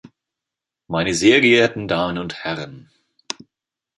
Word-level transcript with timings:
Meine 0.87 1.13
sehr 1.13 1.41
geehrte 1.41 1.85
Damen 1.85 2.17
und 2.17 2.43
Herren! 2.43 2.89